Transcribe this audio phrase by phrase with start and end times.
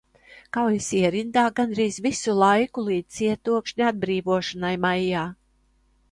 [0.55, 5.27] Kaujas ierindā gandrīz visu laiku līdz cietokšņa atbrīvošanai maijā.